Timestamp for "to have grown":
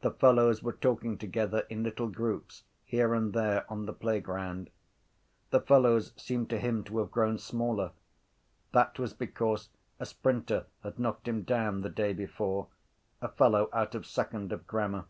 6.82-7.38